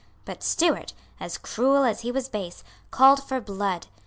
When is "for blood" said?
3.21-3.85